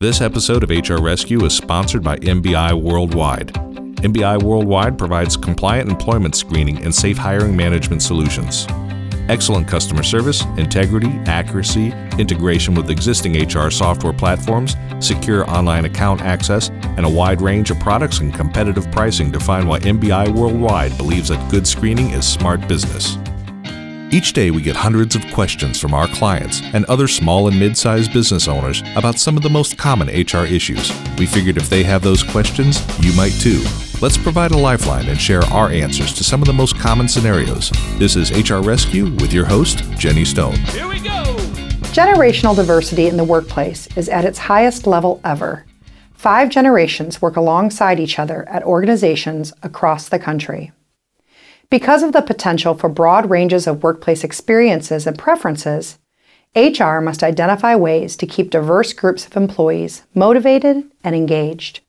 [0.00, 3.48] This episode of HR Rescue is sponsored by MBI Worldwide.
[3.48, 8.68] MBI Worldwide provides compliant employment screening and safe hiring management solutions.
[9.28, 16.68] Excellent customer service, integrity, accuracy, integration with existing HR software platforms, secure online account access,
[16.96, 21.50] and a wide range of products and competitive pricing define why MBI Worldwide believes that
[21.50, 23.18] good screening is smart business.
[24.10, 27.76] Each day, we get hundreds of questions from our clients and other small and mid
[27.76, 30.90] sized business owners about some of the most common HR issues.
[31.18, 33.62] We figured if they have those questions, you might too.
[34.00, 37.70] Let's provide a lifeline and share our answers to some of the most common scenarios.
[37.98, 40.56] This is HR Rescue with your host, Jenny Stone.
[40.56, 41.24] Here we go!
[41.92, 45.66] Generational diversity in the workplace is at its highest level ever.
[46.14, 50.72] Five generations work alongside each other at organizations across the country.
[51.70, 55.98] Because of the potential for broad ranges of workplace experiences and preferences,
[56.56, 61.80] HR must identify ways to keep diverse groups of employees motivated and engaged.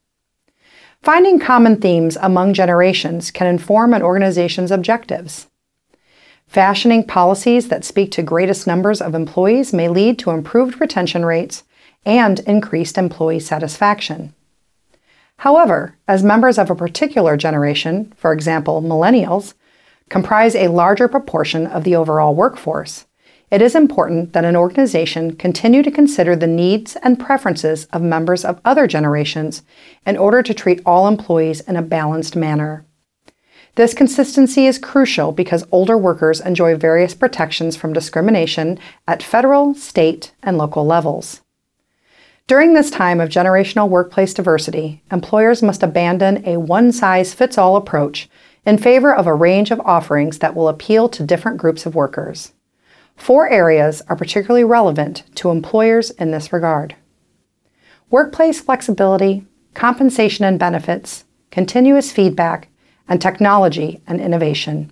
[1.02, 5.48] Finding common themes among generations can inform an organization's objectives.
[6.46, 11.64] Fashioning policies that speak to greatest numbers of employees may lead to improved retention rates
[12.06, 14.34] and increased employee satisfaction.
[15.38, 19.54] However, as members of a particular generation, for example, millennials,
[20.10, 23.06] comprise a larger proportion of the overall workforce,
[23.52, 28.46] it is important that an organization continue to consider the needs and preferences of members
[28.46, 29.64] of other generations
[30.06, 32.86] in order to treat all employees in a balanced manner.
[33.76, 40.32] This consistency is crucial because older workers enjoy various protections from discrimination at federal, state,
[40.44, 41.42] and local levels.
[42.46, 47.76] During this time of generational workplace diversity, employers must abandon a one size fits all
[47.76, 48.28] approach
[48.70, 52.54] in favor of a range of offerings that will appeal to different groups of workers.
[53.16, 56.96] Four areas are particularly relevant to employers in this regard
[58.12, 62.70] workplace flexibility, compensation and benefits, continuous feedback,
[63.08, 64.92] and technology and innovation.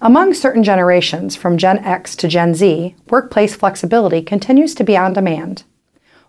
[0.00, 5.12] Among certain generations, from Gen X to Gen Z, workplace flexibility continues to be on
[5.12, 5.64] demand.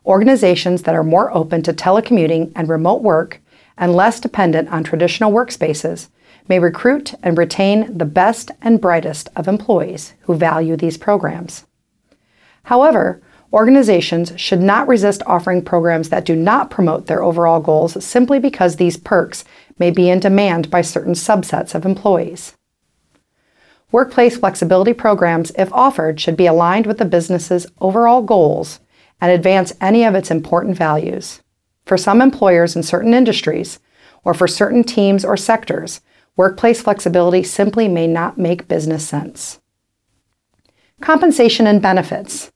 [0.05, 3.39] Organizations that are more open to telecommuting and remote work
[3.77, 6.09] and less dependent on traditional workspaces
[6.47, 11.65] may recruit and retain the best and brightest of employees who value these programs.
[12.63, 18.39] However, organizations should not resist offering programs that do not promote their overall goals simply
[18.39, 19.45] because these perks
[19.77, 22.55] may be in demand by certain subsets of employees.
[23.91, 28.79] Workplace flexibility programs, if offered, should be aligned with the business's overall goals
[29.21, 31.42] and advance any of its important values.
[31.85, 33.79] For some employers in certain industries,
[34.23, 36.01] or for certain teams or sectors,
[36.35, 39.59] workplace flexibility simply may not make business sense.
[41.01, 42.51] Compensation and benefits.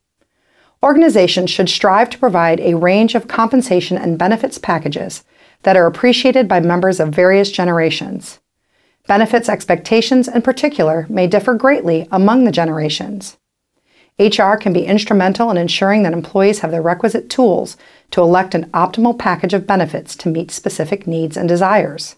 [0.82, 5.24] Organizations should strive to provide a range of compensation and benefits packages
[5.62, 8.38] that are appreciated by members of various generations.
[9.06, 13.38] Benefits expectations, in particular, may differ greatly among the generations.
[14.18, 17.76] HR can be instrumental in ensuring that employees have the requisite tools
[18.10, 22.16] to elect an optimal package of benefits to meet specific needs and desires.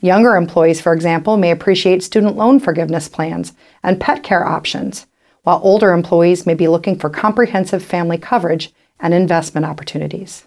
[0.00, 5.06] Younger employees, for example, may appreciate student loan forgiveness plans and pet care options,
[5.42, 10.46] while older employees may be looking for comprehensive family coverage and investment opportunities.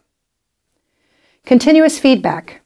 [1.46, 2.62] Continuous feedback.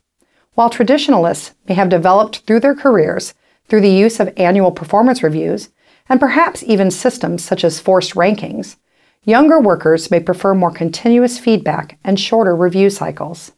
[0.55, 3.33] While traditionalists may have developed through their careers
[3.67, 5.69] through the use of annual performance reviews,
[6.09, 8.75] and perhaps even systems such as forced rankings,
[9.23, 13.51] younger workers may prefer more continuous feedback and shorter review cycles.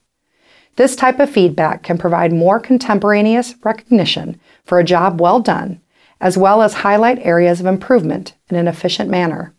[0.76, 5.82] This type of feedback can provide more contemporaneous recognition for a job well done,
[6.20, 9.54] as well as highlight areas of improvement in an efficient manner.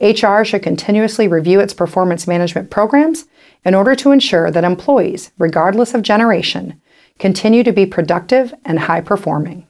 [0.00, 3.26] HR should continuously review its performance management programs
[3.64, 6.80] in order to ensure that employees, regardless of generation,
[7.18, 9.67] continue to be productive and high performing.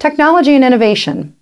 [0.00, 1.36] Technology and innovation.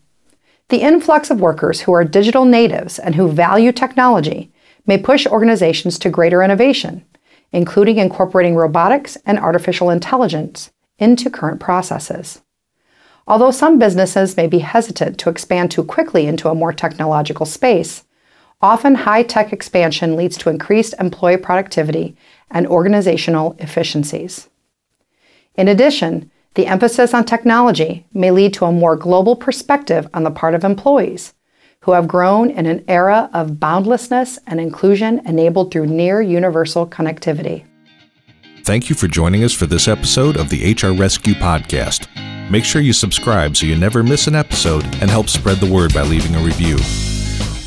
[0.68, 4.52] The influx of workers who are digital natives and who value technology
[4.84, 7.04] may push organizations to greater innovation,
[7.52, 12.42] including incorporating robotics and artificial intelligence into current processes.
[13.28, 18.02] Although some businesses may be hesitant to expand too quickly into a more technological space,
[18.60, 22.16] often high tech expansion leads to increased employee productivity
[22.50, 24.48] and organizational efficiencies.
[25.54, 30.30] In addition, the emphasis on technology may lead to a more global perspective on the
[30.32, 31.32] part of employees
[31.82, 37.64] who have grown in an era of boundlessness and inclusion enabled through near universal connectivity.
[38.64, 42.08] Thank you for joining us for this episode of the HR Rescue Podcast.
[42.50, 45.94] Make sure you subscribe so you never miss an episode and help spread the word
[45.94, 46.76] by leaving a review.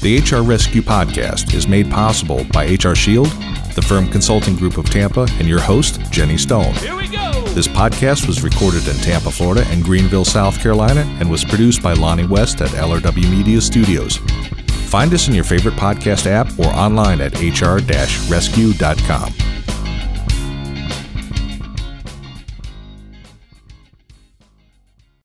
[0.01, 3.27] The HR Rescue Podcast is made possible by HR Shield,
[3.73, 6.73] the firm consulting group of Tampa, and your host, Jenny Stone.
[6.73, 7.20] Here we go.
[7.53, 11.91] This podcast was recorded in Tampa, Florida, and Greenville, South Carolina, and was produced by
[11.91, 14.17] Lonnie West at LRW Media Studios.
[14.87, 17.91] Find us in your favorite podcast app or online at hr-rescue.com.